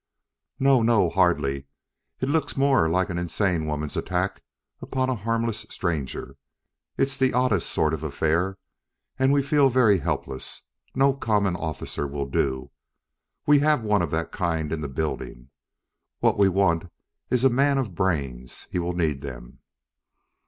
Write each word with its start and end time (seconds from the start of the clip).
"No 0.57 0.81
no 0.81 1.11
hardly. 1.11 1.67
It 2.21 2.27
looks 2.27 2.57
more 2.57 2.89
like 2.89 3.11
an 3.11 3.19
insane 3.19 3.67
woman's 3.67 3.95
attack 3.95 4.41
upon 4.81 5.11
a 5.11 5.15
harmless 5.15 5.59
stranger. 5.69 6.37
It's 6.97 7.19
the 7.19 7.33
oddest 7.35 7.69
sort 7.69 7.93
of 7.93 8.01
an 8.01 8.07
affair, 8.09 8.57
and 9.19 9.31
we 9.31 9.43
feel 9.43 9.69
very 9.69 9.99
helpless. 9.99 10.63
No 10.95 11.13
common 11.13 11.55
officer 11.55 12.07
will 12.07 12.25
do. 12.25 12.71
We 13.45 13.59
have 13.59 13.83
one 13.83 14.01
of 14.01 14.09
that 14.09 14.31
kind 14.31 14.73
in 14.73 14.81
the 14.81 14.89
building. 14.89 15.51
What 16.19 16.35
we 16.35 16.49
want 16.49 16.91
is 17.29 17.43
a 17.43 17.49
man 17.51 17.77
of 17.77 17.93
brains; 17.93 18.65
he 18.71 18.79
will 18.79 18.93
need 18.93 19.21
them." 19.21 19.59